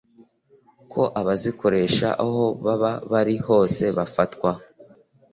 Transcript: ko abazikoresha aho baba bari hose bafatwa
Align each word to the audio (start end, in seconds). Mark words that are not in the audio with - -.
ko 0.91 1.01
abazikoresha 1.19 2.07
aho 2.23 2.43
baba 2.65 2.91
bari 3.11 3.35
hose 3.47 3.83
bafatwa 3.97 4.49